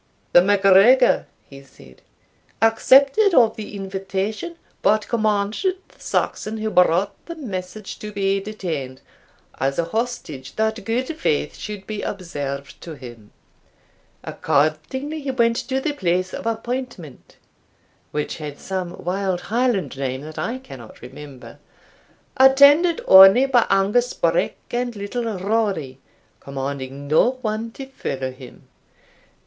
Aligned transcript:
"The 0.33 0.41
MacGregor," 0.41 1.27
he 1.47 1.61
said, 1.61 2.01
"accepted 2.59 3.35
of 3.35 3.55
the 3.55 3.75
invitation, 3.75 4.55
but 4.81 5.07
commanded 5.07 5.75
the 5.89 5.99
Saxon 5.99 6.57
who 6.57 6.71
brought 6.71 7.13
the 7.27 7.35
message 7.35 7.99
to 7.99 8.11
be 8.11 8.39
detained, 8.39 9.01
as 9.59 9.77
a 9.77 9.83
hostage 9.85 10.55
that 10.55 10.83
good 10.85 11.15
faith 11.15 11.55
should 11.55 11.85
be 11.85 12.01
observed 12.01 12.81
to 12.81 12.95
him. 12.95 13.31
Accordingly 14.23 15.21
he 15.21 15.29
went 15.29 15.57
to 15.69 15.79
the 15.79 15.93
place 15.93 16.33
of 16.33 16.47
appointment" 16.47 17.35
(which 18.09 18.37
had 18.37 18.57
some 18.59 19.03
wild 19.03 19.39
Highland 19.53 19.99
name 19.99 20.21
that 20.21 20.39
I 20.39 20.57
cannot 20.57 21.03
remember), 21.03 21.59
"attended 22.37 23.01
only 23.07 23.45
by 23.45 23.67
Angus 23.69 24.13
Breck 24.15 24.55
and 24.71 24.95
Little 24.95 25.37
Rory, 25.37 25.99
commanding 26.39 27.07
no 27.07 27.33
one 27.43 27.69
to 27.73 27.85
follow 27.85 28.31
him. 28.31 28.67